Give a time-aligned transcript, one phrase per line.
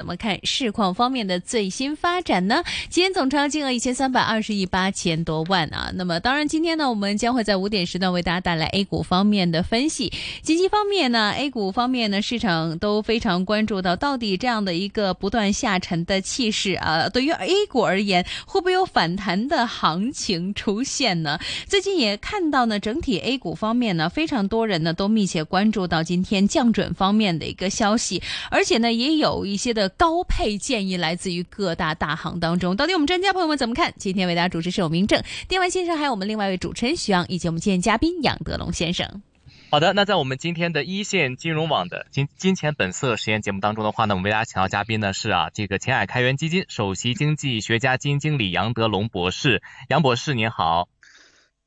[0.00, 2.64] 怎么看市况方面的最新发展呢？
[2.88, 5.92] 今天总成交金额一千三百二十亿八千多万啊。
[5.94, 10.10] 那么当然，今天呢，我们将会在五点时段为大家带来 A 股方面的分析。
[10.40, 21.38] 经济方面呢，A 股方面呢，市场都非常关注到，到底这样的一个不断下沉的气势啊，对于 A 股而言，会不会有反弹的行情出现呢？
[21.66, 29.89] 最近也看到呢，整体 A 股方面呢，非常多人呢都密切关注到今天降准方面的一个消息，而且呢，也有一些的。
[29.90, 33.92] 高配建议来自于各大大行当中，到底我们专家朋友们怎么看？
[33.98, 39.22] 今天为大家主持是有明正、电玩先生，还有我们另外一位主持人徐昂，以及我们今天嘉宾杨德龙先生。
[39.70, 50.88] 好的，那在我们今天的一线金融网的金金钱本色实验节目当中的话呢，我们为大家请到嘉宾呢是啊这个前海开源基金首席经济学家基金经理杨德龙博士，杨博士您好。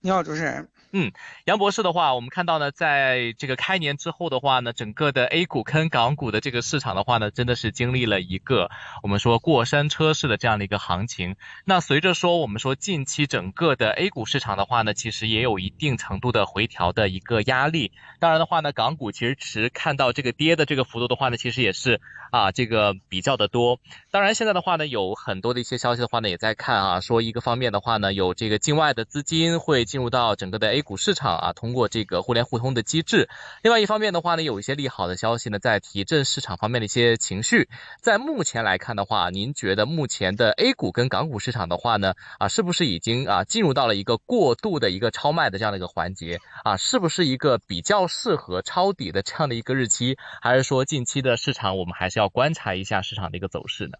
[0.01, 0.67] 你好，主持人。
[0.95, 1.11] 嗯，
[1.45, 8.69] 杨博士的话，我们看到呢，在这个开年之后的话呢，整个的 A 股跟港股的这个市场的话呢，真的是经历了一个
[9.01, 11.35] 我们说过山车式的这样的一个行情。
[11.65, 17.91] 那随着说我们说近期整个的 A 股市场的话呢，其实也有一定程度的回调的一个压力。
[18.19, 23.79] 当然的话呢，港股其实持看到这个跌的这个幅度的话呢，其实也是啊这个比较的多。
[24.11, 33.29] 当然现在的话呢，有很多的一些消息的话呢，也在看啊，说一个方面的话呢，有这个境外的资金会进入到整个的 A 股市场啊，通过这个互联互通的机制。
[33.63, 37.69] 另外一方面的话呢，有一些利好的消息呢，在提振市场方面的一些情绪。
[38.01, 46.77] 在目前来看的话，您觉得目前的 A 股跟港股市场的话呢，啊，是不是已经啊进入到了一个过度的一个超卖的这样的一个环节啊？
[46.77, 50.17] 是不是一个比较适合抄底的这样的一个日期？
[50.41, 53.93] 还是说近期的市场我们还是要观察一下市场的一个走势呢？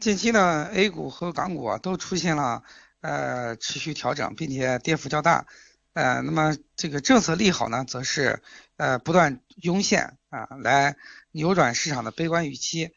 [0.00, 2.62] 近期呢，A 股和港股啊都出现了。
[3.04, 5.46] 呃，持续调整，并且跌幅较大，
[5.92, 8.42] 呃，那么这个政策利好呢，则是
[8.78, 10.96] 呃不断涌现啊，来
[11.30, 12.92] 扭转市场的悲观预期，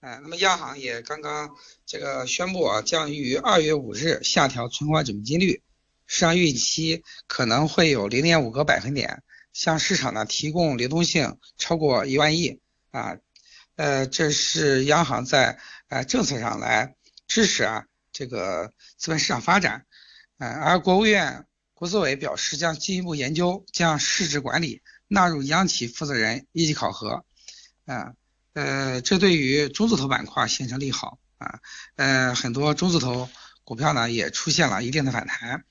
[0.00, 1.54] 呃，那么央行也刚刚
[1.86, 5.62] 这个宣布啊，将于二月五日下调存款准备金率，
[6.08, 12.58] 市场预期可能会有零点五个百分点，向市场呢提供流动性超过一万亿
[12.90, 13.16] 啊，
[13.76, 16.96] 呃，这是央行在呃政策上来
[17.28, 17.86] 支持啊。
[18.12, 19.86] 这个资本市场发展，
[20.38, 27.24] 呃，而国务院国资委表示将进一步研究将市值管理纳入央企负责人一级考核，
[27.86, 28.12] 啊，
[28.52, 31.60] 呃，这对于中字头板块形成利好啊，
[31.96, 33.30] 呃，很多中字头
[33.64, 35.64] 股票呢也出现了一定的反弹。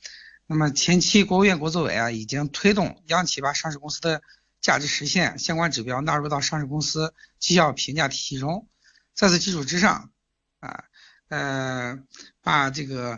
[0.47, 4.21] 那么前期国务院国资委啊已经推动央企把上市公司的
[4.59, 8.67] 价值实现相关指标纳入到上市公司绩效评价体系中，
[9.13, 10.11] 在此基础之上，
[10.59, 10.85] 啊。
[11.31, 11.97] 呃，
[12.41, 13.17] 把这个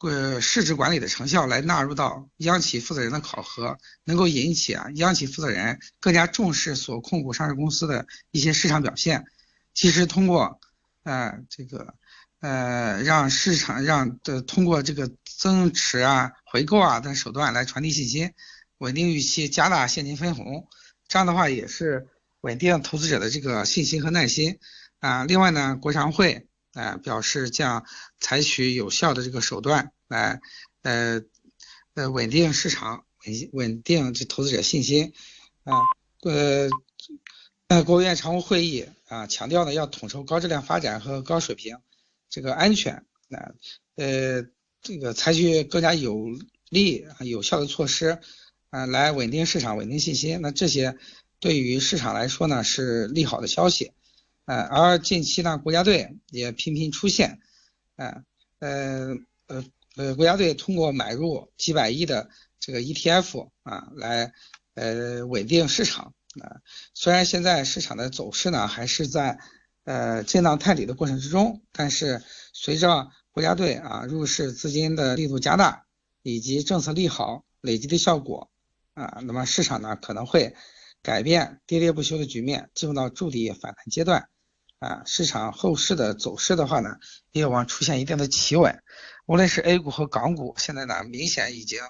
[0.00, 9.24] 呃市值管理的成效来纳入到央企负责人的考核，能够引起啊央企负责人更加重视所控股上市公司的一些市场表现，
[9.74, 10.58] 及时通过
[11.04, 11.94] 呃这个
[12.40, 18.32] 呃让市场让的通过这个增持啊回购啊等手段来传递信心，
[18.78, 20.66] 稳定预期，加大现金分红，
[21.06, 22.08] 这样的话也是
[22.40, 24.58] 稳定投资者的这个信心和耐心
[24.98, 25.24] 啊。
[25.26, 26.48] 另外呢，国常会。
[26.74, 27.84] 呃，表示将
[28.18, 30.40] 采取有效的这个手段来，
[30.82, 31.22] 呃，
[31.94, 35.12] 呃，稳定市场，稳稳定这投资者信心。
[35.64, 35.74] 啊，
[36.22, 36.68] 呃，
[37.68, 41.78] 呃，国务院常务会议啊强调呢，要统筹高质量发展和高水平
[42.28, 43.04] 这个安全。
[43.30, 43.52] 啊，
[43.96, 44.44] 呃，
[44.80, 46.26] 这个采取更加有
[46.68, 48.18] 力、有效的措施，
[48.70, 50.40] 啊，来稳定市场、稳定信心。
[50.42, 50.98] 那这些
[51.38, 53.92] 对于市场来说呢，是利好的消息。
[54.44, 57.40] 呃，而近期呢，国家队也频频出现，
[57.96, 58.24] 呃，
[58.58, 59.16] 呃，
[59.46, 59.64] 呃，
[59.96, 64.32] 呃，国家队通过买入几百亿的这个 ETF 啊，来
[64.74, 66.60] 呃稳定市场啊。
[66.92, 69.38] 虽然现在市场的走势呢还是在
[69.84, 72.22] 呃震荡探底的过程之中，但是
[72.52, 75.86] 随着国家队啊入市资金的力度加大，
[76.22, 78.50] 以及政策利好累积的效果
[78.94, 80.56] 啊，那么市场呢可能会
[81.02, 84.28] 改变跌跌不休的局面，进入到筑底反弹阶段。
[84.78, 86.96] 啊，市场后市的走势的话呢，
[87.30, 88.82] 也有望出现一定的企稳。
[89.26, 91.80] 无论是 A 股和港股，现在呢明显已经，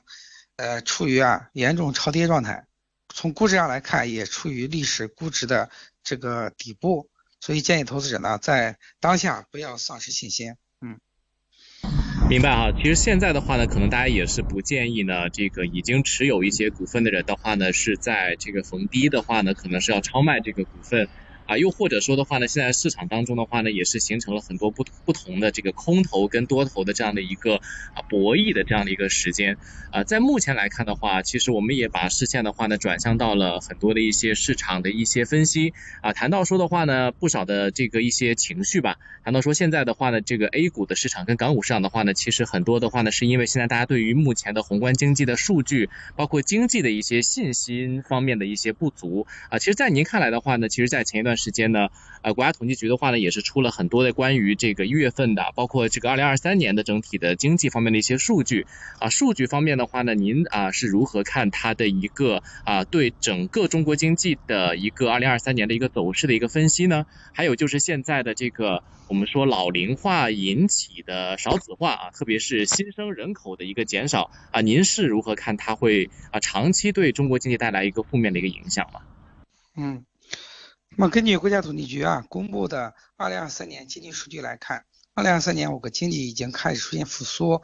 [0.57, 2.67] 呃，处于啊严重超跌状态。
[3.09, 5.71] 从估值上来看，也处于历史估值的
[6.05, 7.09] 这个底部。
[7.41, 10.57] 所以建议投资者呢，在当下不要丧失信心。
[12.33, 12.73] 明白啊。
[12.73, 21.11] 其实现在的话呢，可能大家也是不建议呢，这个已经持有一些股份的人的话呢，是在这个逢低的话呢，可能是要超卖这个股份。
[21.47, 27.57] 啊，又或者说的话呢，现在市场当中的话呢，也是形成了很多不不同的这个空头跟多头的这样的一个
[27.95, 29.57] 啊博弈的这样的一个时间。
[29.91, 35.75] 啊，在目前来看的话，其实我们也把视线的话呢转向到了很多的一些市场的一些分析。
[36.01, 49.27] 啊，谈到说的话呢，不少的这个一些情绪吧，谈到说现在的话呢，这个 A 股的市场跟港股市场的话呢，其实很多的话呢，是因为现在大家对于目前的宏观经济的数据，包括经济的一些信心方面的一些不足。
[49.51, 51.89] 啊，其实，在您看来的话呢，其实，在前一段时间呢，
[52.23, 58.67] 呃，国家统计局的话呢，也是出了很多的关于这个一月份的，包括这个二零二三年的整体的经济方面的一些数据
[59.01, 67.07] 啊，数据方面的话呢，您啊是如何看它的一个啊对整个中国经济的一个二零二三年的一个走势的一个分析呢？
[67.33, 79.01] 还有就是现在的这个我们说老龄化引起的少子化啊，特别是新生人口的一个减少啊，您是如何看它会啊长期对中国经济带来一个负面的一个影响吗？
[79.77, 80.05] 嗯，
[80.95, 84.85] 那么根据国家统计局啊公布的二零二三年经济数据来看，
[85.15, 87.63] 二零二三年我国经济已经开始出现复苏，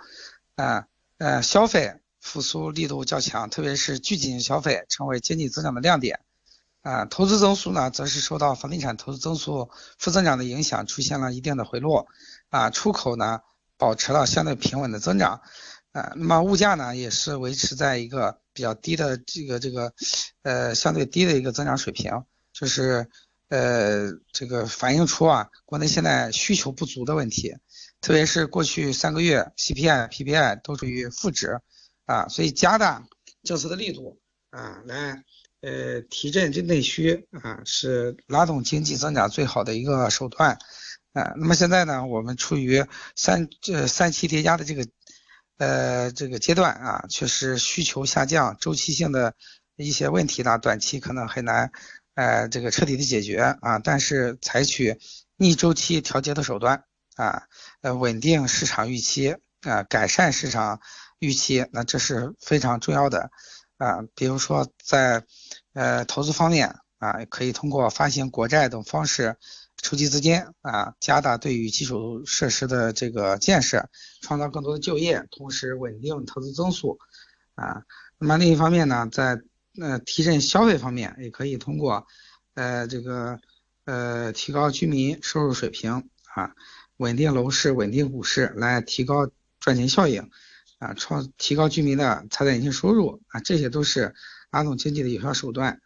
[0.56, 0.86] 啊
[1.18, 6.20] 呃消费复苏力度较强，特别是聚集性消费成为经济增长的亮点，
[6.80, 12.06] 啊投资增速呢则是受到房地产投资增速负增长的影响，出现了一定的回落，
[12.48, 13.40] 啊出口呢
[13.76, 15.42] 保持了相对平稳的增长。
[15.92, 19.92] 啊，那么物价呢也是维持在一个比较低的这个这个，
[20.42, 22.24] 呃，相对低的一个增长水平，
[22.58, 23.06] 就是
[23.48, 27.54] 呃这个反映出啊国内现在需求不足的问题，
[28.00, 31.60] 特别是过去三个月 CPI、PPI 都处于负值，
[32.06, 33.04] 啊，所以加大
[33.44, 34.18] 政策的力度
[34.50, 35.22] 啊，来
[35.60, 40.58] 呃提振这内需啊，是拉动经济增长最好的一个手段，
[41.12, 42.84] 啊，那么现在呢，我们处于
[43.14, 44.86] 三这三期叠加的这个。
[45.60, 49.34] 呃，这个阶段啊，确实需求下降，周期性的
[49.74, 51.72] 一些问题呢，短期可能很难，
[52.18, 53.78] 呃，这个彻底的解决啊。
[53.78, 54.98] 但是采取
[55.36, 56.82] 逆周期调节的手段
[57.14, 57.44] 啊，
[57.80, 60.80] 呃，稳定市场预期啊，改善市场
[61.20, 63.30] 预期，那这是非常重要的
[63.76, 64.02] 啊。
[64.16, 65.22] 比如说在
[65.74, 69.36] 呃投资方面啊，可以通过发行国债等方式。
[69.80, 73.88] 筹集资金啊，加大对于基础设施的这个建设，
[74.22, 76.98] 创造更多的就业，同时稳定投资增速
[77.54, 77.84] 啊。
[78.18, 79.40] 那么另一方面呢，在
[79.80, 82.06] 呃提振消费方面，也可以通过
[82.54, 83.38] 呃这个
[83.84, 86.54] 呃提高居民收入水平啊，
[86.96, 89.30] 稳定楼市、稳定股市，来提高
[89.60, 90.30] 赚钱效应
[90.78, 94.14] 啊，创提高居民的财产性收入啊，这些都是
[94.50, 95.80] 拉动经济的有效手段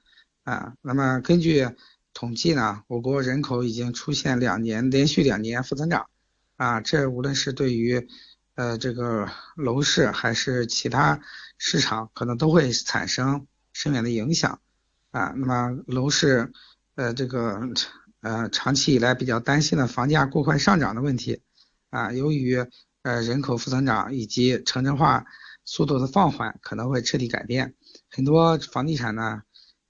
[0.45, 0.75] 啊。
[0.83, 1.69] 那么根据
[2.15, 6.07] 统计呢，我国人口已经出现两年连续两年负增长，
[6.57, 8.09] 啊，这无论是对于
[8.55, 11.21] 呃这个楼市还是其他
[11.57, 13.47] 市场，可能都会产生
[13.83, 14.61] 深远的影响，
[15.11, 16.53] 啊，那么楼市
[16.95, 17.61] 呃这个
[18.21, 21.41] 呃长期以来比较担心的房价过快上涨的问题，
[21.91, 22.65] 啊，由于
[23.03, 25.25] 呃人口负增长以及城镇化
[25.65, 27.75] 速度的放缓，可能会彻底改变，
[28.09, 29.43] 很多房地产呢，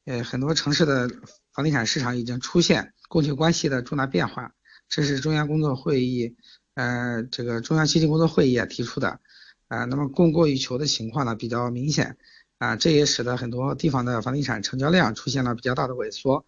[0.06, 1.10] 呃很多城市的。
[1.54, 4.54] 房地产市场已经出现供求关系的重大变化，
[4.88, 6.34] 这是中央工作会议，
[6.72, 9.20] 呃，这个中央经济工作会议也提出的，
[9.68, 12.16] 啊，那么供过于求的情况呢比较明显，
[12.62, 16.46] 啊，这也使得很多地方的房地产成交量出现了比较大的萎缩，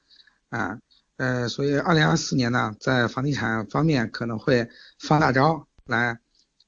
[0.49, 0.79] 啊，
[1.17, 4.69] 呃，所以二零二四年呢，在房地产方面可能会
[5.01, 6.21] 放大招来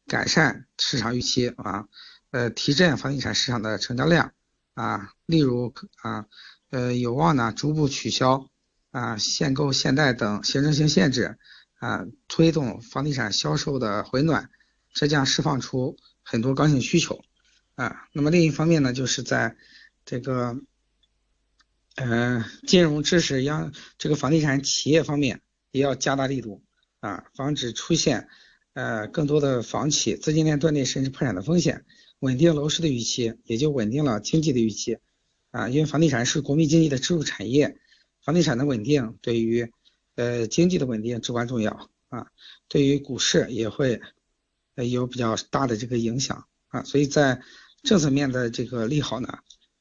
[0.08, 1.86] 改善市场预期啊，
[2.32, 4.32] 呃，提振房地产市场的成交量
[4.74, 5.72] 啊，例如
[6.02, 6.26] 啊。
[6.70, 8.48] 呃，有望呢逐步取消
[8.90, 11.38] 啊限购限贷等行政性限制
[11.78, 14.50] 啊，推动房地产销售的回暖，
[14.92, 17.22] 这将释放出很多刚性需求
[17.76, 18.08] 啊。
[18.12, 19.56] 那么另一方面呢，就是在
[20.04, 20.60] 这个
[21.94, 25.40] 呃金融支持央这个房地产企业方面
[25.70, 26.64] 也要加大力度
[26.98, 28.28] 啊，防止出现
[28.72, 31.84] 呃更多的房企资金链断裂甚至破产的风险，
[32.18, 34.98] 稳定楼市的预期，也就稳定了经济的预期。
[35.52, 37.78] 啊，因为房地产是国民经济的支柱产业，
[38.22, 39.72] 房地产的稳定对于
[40.14, 42.26] 呃经济的稳定至关重要啊，
[42.68, 44.02] 对于股市也会
[44.74, 47.40] 呃有比较大的这个影响啊，所以在
[47.86, 49.38] 政策面的这个利好呢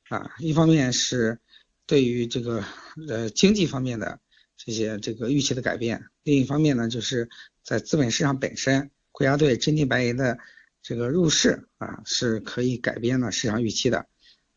[0.10, 1.40] 啊，一方面是
[1.88, 2.64] 对于这个
[3.08, 4.20] 呃经济方面的
[4.56, 7.28] 这些这个预期的改变，另一方面呢就是
[7.64, 10.38] 在资本市场本身，国家队真金白银的
[10.84, 14.06] 这个入市啊是可以改变了市场预期的。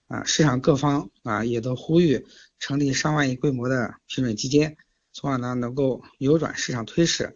[0.08, 2.26] 啊，市场各方啊也都呼吁
[2.58, 4.76] 成立上万亿规模的批准基金，
[5.14, 7.34] 从而呢能够扭转市场推势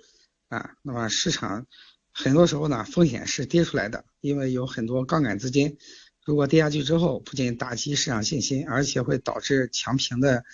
[0.49, 0.75] 啊。
[0.83, 1.67] 那么市场
[2.13, 5.77] 很多时候呢风险是跌出来的，因为有很多杠杆资金，
[6.25, 10.45] 如果跌下去之后，不仅打击市场信心，而且会导致强平的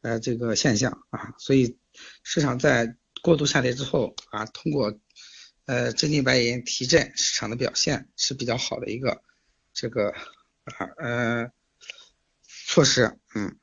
[0.00, 1.78] 呃这个现象啊，所以
[2.22, 4.98] 市场在过度下跌之后啊，通过
[5.66, 9.22] 呃真金白银提振市场的表现是比较好的一个
[9.74, 10.10] 这个
[10.64, 11.50] 啊呃
[12.66, 13.56] 措施，嗯。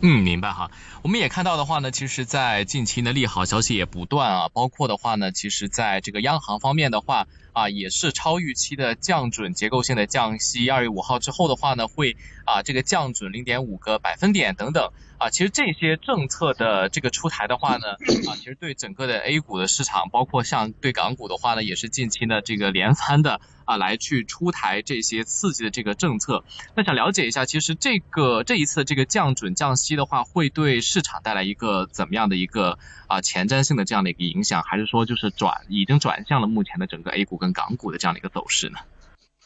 [0.00, 0.70] 嗯，明白哈。
[1.02, 10.68] 我们也看到的话呢，其实，在近期呢，利好消息也不断啊，包括的话呢，其实在这个央行方面的话啊，也是超预期的降准，结构性的降息。
[10.68, 15.30] 二月五号之后的话呢，会啊这个降准零点五个百分点等等啊。
[15.30, 17.92] 其实这些政策的这个出台的话呢，
[18.28, 23.40] 啊，其实对整个的 A 股的市场，包括像对港股的话呢，也是近期的这个连番的。
[23.66, 26.44] 啊，来去出台这些刺激的这个政策，
[26.76, 38.78] 那想了解一下，其实这个这一次这个降准降息期的话，会对市场带来一个怎么样的一个啊前瞻性的这样的一个影响，还是说就是转已经转向了目前的整个 A 股跟港股的这样的一个走势呢？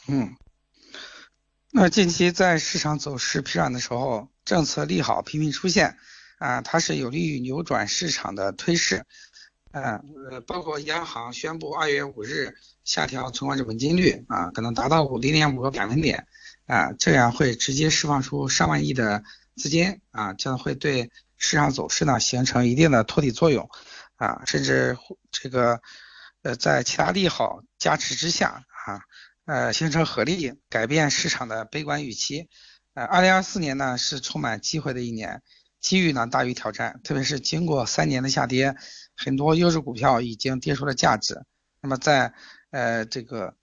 [0.09, 0.35] 嗯，
[1.71, 5.99] 那近期在市场走势疲软的时候，政策利好频频出现
[6.39, 9.05] 啊，它是有利于扭转市场的推势。
[9.73, 16.27] 嗯，呃，包括央行宣布二月五日下调存款准备金率啊，可能达到五零点五个百分点
[16.67, 19.23] 啊，这样会直接释放出上万亿的
[19.61, 23.69] 资金啊，将会对市场走势呢形成一定的托底作用
[24.17, 24.97] 啊，甚至
[25.31, 25.81] 这个
[26.43, 29.01] 呃在其他利好加持之下啊，
[29.45, 32.49] 呃形成合力改变市场的悲观预期。
[32.95, 35.43] 呃，二零二四年呢是充满机会的一年，
[35.81, 38.75] 机遇呢大于挑战，特别是经过三年的下跌。
[39.15, 41.45] 很多优质股票已经跌出了价值，
[41.83, 42.33] 那么在
[42.71, 43.55] 呃这个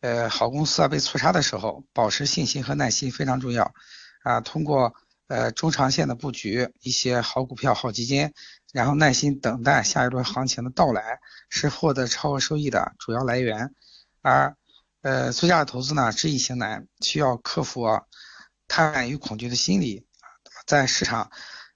[0.00, 3.72] 呃好公司啊被错杀的时候，保持信心和耐心非常重要
[4.22, 4.40] 啊。
[4.40, 4.94] 通过
[5.28, 8.32] 呃中长线的布局，一些好股票、好基金，
[8.72, 13.74] 然后耐心等待下一轮行情的到来，是获得超额收益的主要来源。
[14.22, 14.56] 而
[15.02, 17.86] 呃最佳的投资呢，知易行难，需要克服
[18.68, 20.06] 贪婪与恐惧的心理，
[20.66, 21.30] 在市场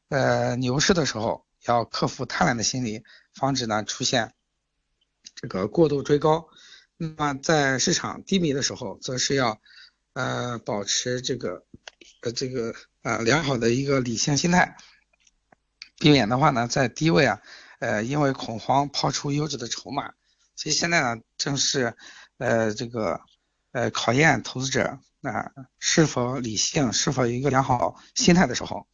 [0.08, 3.02] 呃牛市的时候，要克服贪婪的心理。
[3.32, 4.34] 防止呢出现
[5.36, 6.48] 这个过度追高，
[6.96, 9.60] 那么在市场低迷的时候，则是要
[10.14, 11.64] 呃保持这个
[12.20, 14.76] 呃这个啊良好的一个理性心态，
[15.98, 17.40] 避免的话呢在低位啊
[17.78, 20.12] 呃因为恐慌抛出优质的筹码，
[20.56, 21.96] 所以现在呢正是
[22.38, 23.20] 呃这个
[23.72, 28.86] 呃考验投资者啊是否理性，是否有一个良好心态的时候。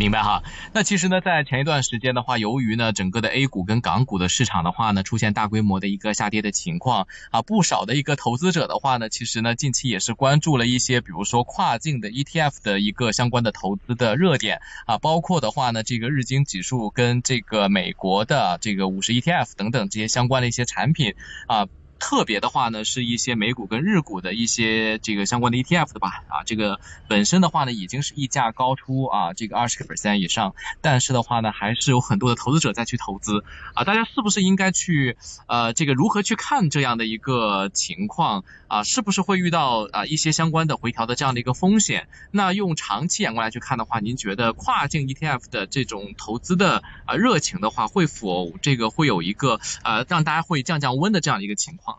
[0.00, 0.42] 明白哈，
[0.72, 21.14] 那其实呢，在前一段时间的话，由于呢整个的 A 股跟港股的市场的话呢，出现大规模的一个下跌的情况啊，不少的一个投资者的话呢，其实呢近期也是关注了一些，比如说跨境的 ETF 的一个相关的投资的热点啊，包括的话呢，这个日经指数跟这个美国的这个五十 ETF 等等这些相关的一些产品
[21.46, 21.66] 啊。
[22.00, 35.16] 特别的话呢，是一些美股跟日股的一些这个相关的 ETF 的吧，啊，这个本身的话呢，已经是溢价高出啊，这个二十个 percent 以上，但是的话呢，还是有很多的投资者在去投资啊，大家是不是应该去
[35.46, 38.82] 呃，这个如何去看这样的一个情况啊？
[38.82, 42.08] 是不是会遇到啊一些相关的回调的这样的一个风险？
[42.30, 51.89] 那用长期眼光来去看的话，您觉得跨境 ETF 的这种投资的啊热情的话，会否这个会有一个呃让大家会降降温的这样的一个情况？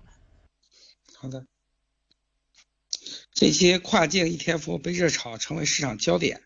[1.22, 1.46] 好的，
[3.32, 6.42] 这些跨境 ETF 被热炒，成为市场焦点。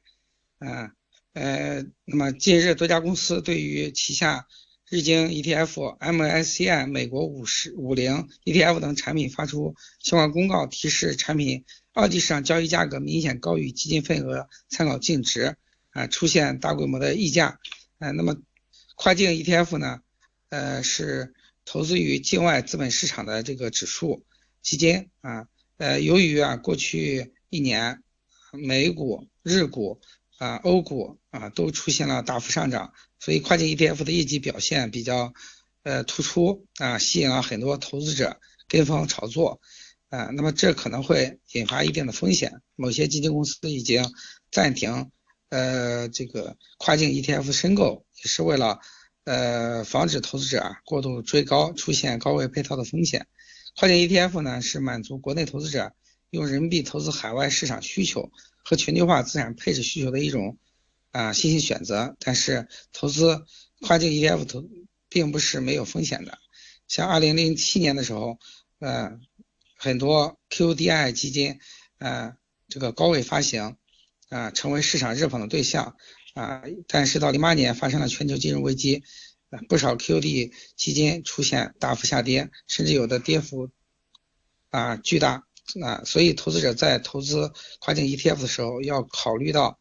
[0.60, 0.92] 啊
[1.32, 4.50] 呃，那么近日多家公司对于旗下
[4.90, 11.64] 日经 ETF、MSCI 美国五十五零 ETF 等产品发出相关公告，提示产品
[11.94, 15.56] 二级市场交易价格明显高于基金份额参考净值，
[15.92, 17.62] 啊，出现大规模的溢价。
[18.00, 18.36] 啊，那么
[18.96, 20.02] 跨境 ETF 呢，
[20.50, 24.26] 呃，是投资于境外资本市场的这个指数。
[24.66, 28.02] 基金啊，呃，由于啊过去一年
[28.52, 30.02] 美股、日股
[30.40, 35.34] 啊、欧股啊都出现了大幅上涨，所以跨境 ETF 的业绩表现比较
[35.84, 39.62] 呃突出啊，吸引了很多投资者跟风炒作
[40.10, 40.32] 啊。
[40.34, 44.12] 那么这可能会引发一定的风险，某些基金公司已经
[44.52, 45.12] 暂停
[45.50, 48.80] 呃这个跨境 ETF 申购，也是为了
[49.26, 53.28] 呃防止投资者啊过度追高，出现高位配套的风险。
[53.78, 55.94] 跨境 ETF 呢，是满足国内投资者
[56.30, 58.32] 用人民币投资海外市场需求
[58.64, 60.58] 和全球化资产配置需求的一种
[61.12, 62.16] 啊新兴选择。
[62.20, 63.46] 但是，投资
[63.82, 64.66] 跨境 ETF 投
[65.10, 66.38] 并不是没有风险的。
[66.88, 68.40] 像2007年的时候，
[68.80, 69.20] 呃，
[69.76, 71.60] 很多 QDI 基金，
[71.98, 72.34] 呃，
[72.70, 73.76] 这个高位发行，
[74.30, 75.98] 啊，成为市场热捧的对象，
[76.34, 79.04] 啊，但是到08年发生了全球金融危机。
[79.68, 83.70] 不少 QD 基金出现大幅下跌，甚至有的跌幅
[84.70, 85.46] 啊巨大
[85.82, 89.80] 啊，所以投资者在投资跨境 ETF 的时候要考虑到，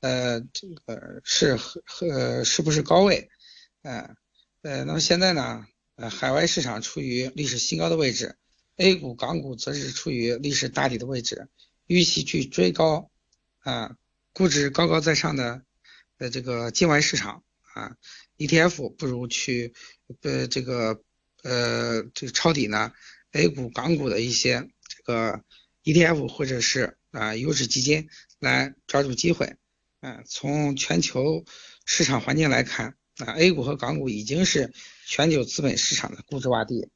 [0.00, 3.28] 呃，这个是和和是不是高位？
[3.82, 4.14] 呃
[4.62, 5.66] 呃，那么现在呢，
[5.96, 8.36] 呃，海外市场处于历史新高的位置
[8.76, 11.48] ，A 股、港股则是处于历史大底的位置，
[11.86, 13.10] 预期去追高
[13.58, 13.96] 啊，
[14.32, 15.62] 估值高高在上的
[16.18, 17.42] 呃这个境外市场
[17.74, 17.96] 啊
[18.38, 19.72] ETF，不如去
[20.22, 21.02] 呃这个
[21.42, 22.92] 呃这个抄底呢
[23.32, 25.44] A 股、港股的一些这个
[25.84, 29.56] ETF 或者是啊优质基金来抓住机会。
[30.00, 31.44] 嗯，从全球
[31.86, 34.72] 市场环境来看，啊，A 股和港股已经是
[35.06, 36.90] 全球资本市场的估值洼地。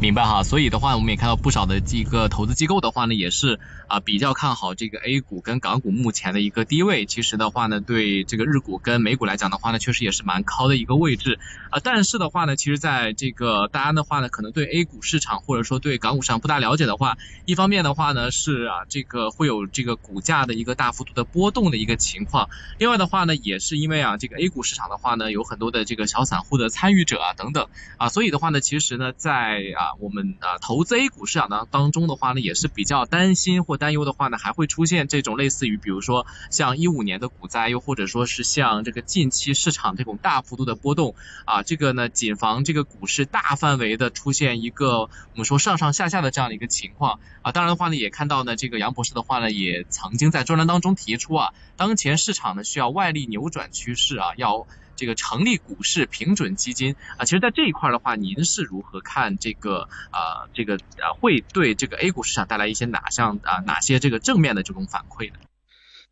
[0.00, 7.04] 明白哈，所以的话，我们也看到不少的这个投资机构的话呢，也是啊比较看好这个 A 股跟港股目前的一个低位。
[7.04, 11.40] 其实的话呢，对这个日股跟美股来讲的话呢，确实也是蛮高的一个位置
[11.70, 11.80] 啊。
[11.82, 22.50] 但是的话呢，其实在这个大家的话呢，可能对 A 股市场或者说对港股市场不大了解的话，一方面的话呢是啊这个会有这个股价的一个大幅度的波动的一个情况。
[22.78, 29.87] 另外的话呢，也是因为啊这个 A 股市场的话呢，有很多的这个小散户的参与者啊等等啊，所以的话呢，其实呢在啊。
[30.00, 41.14] 我们啊，投资 A 股市场当当中的话呢，也是比较担心或担忧的话呢，还会出现这种类似于，比如说像一五年的股灾，又或者说是像这个近期市场这种大幅度的波动
[41.44, 47.52] 啊，这个呢，谨防这个股市大范围的出现一个我们说上上下下的这样的一个情况啊。
[47.52, 54.66] 当然的话呢，也看到呢，这个杨博士的话呢，也曾经在专栏当中提出啊，当前市场呢需要外力扭转趋势啊，要。
[54.98, 65.38] 这个成立股市平准基金啊，其实，在这一块的话，您是如何看这个啊，这个啊，会对这个 A 股市场带来一些哪项啊，哪些这个正面的这种反馈呢？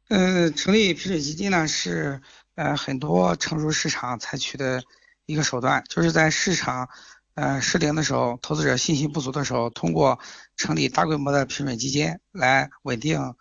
[0.09, 2.23] 嗯，成立平准基金呢，是
[2.55, 4.85] 呃很多成熟市场采取的
[5.27, 6.89] 一个手段，就是在市场
[7.35, 10.21] 呃失灵的时候，投资者信心不足的时候，通过
[10.57, 13.35] 成立大规模的平准基金来稳定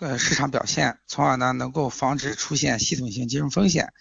[0.00, 3.94] 呃市场表现，从而呢能够防止出现系统性金融风险。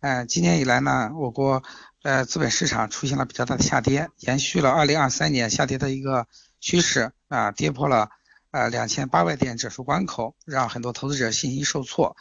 [0.00, 1.62] 嗯，今年以来呢，我国
[2.02, 6.28] 呃资本市场出现了比较大的下跌，延续了2023年下跌的一个
[6.60, 8.10] 趋势啊，跌破了
[8.50, 12.14] 呃2800点指数关口，让很多投资者信心受挫。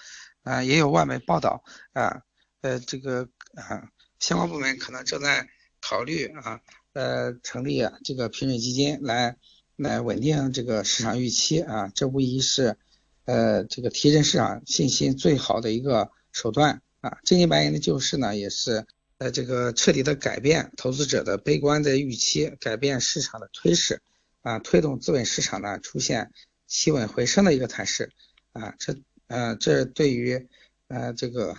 [0.44, 2.22] 呃，也有外媒报道啊，
[2.62, 3.84] 呃这个啊
[4.20, 5.46] 相关部门可能正在
[5.82, 6.62] 考虑啊，
[6.94, 9.36] 呃成立这个平准基金来
[9.76, 12.78] 来稳定这个市场预期啊，这无疑是
[13.26, 16.82] 呃这个提振市场信心最好的一个手段。
[17.06, 18.84] 啊，真金白银的救市呢，也是
[19.20, 24.02] 呃这个彻底的改变投资者的悲观的预期，改变市场的推势，
[24.42, 26.32] 啊，推动资本市场呢出现
[26.66, 28.12] 企稳回升的一个态势，
[28.54, 28.96] 啊，这
[29.28, 30.48] 呃这对于
[30.88, 31.56] 呃这个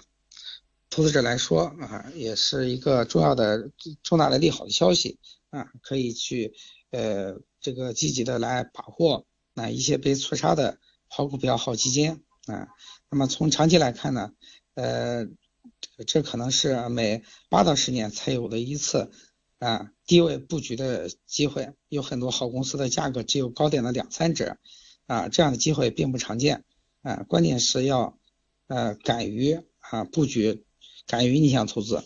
[0.90, 3.70] 投资者来说啊，也是一个重要的
[4.02, 6.54] 重大的利好的消息，啊，可以去
[6.90, 12.66] 呃这个积极的来把握啊一些被错杀的好股票、好基金啊，
[13.08, 14.32] 那么从长期来看呢。
[14.76, 15.26] 呃，
[16.06, 19.10] 这可能是每八到十年才有的一次
[19.58, 24.58] 啊低位布局的机会，有很多好公司的价格只有高点的两三折
[25.06, 26.64] 啊，这样的机会并不常见
[27.00, 28.18] 啊，关键是要
[28.66, 30.64] 呃敢于啊布局，
[31.06, 32.04] 敢于逆向投资。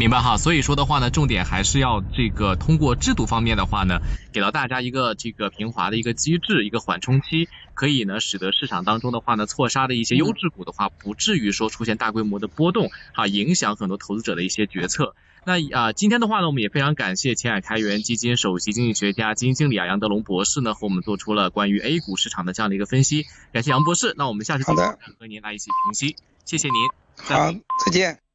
[0.00, 4.00] 明白哈，所以说的话呢，重点还是要这个通过制度方面的话呢，
[4.32, 15.14] 给到大家一个这个平滑的一个机制，一个缓冲期，可以呢使得市场当中的话呢，错杀的一些优质股的话，不至于说出现大规模的波动，哈，影响很多投资者的一些决策。
[15.44, 23.26] 那啊，今天的话呢，我们也非常感谢前海开源基金首席经济学家、基金经理啊杨德龙博士呢，和我们做出了关于 A 股市场的这样的一个分析。
[23.52, 26.88] 感谢杨博士，那我们下次好的和您来一起评析，谢谢您。
[27.18, 27.52] 好，
[27.84, 28.29] 再见。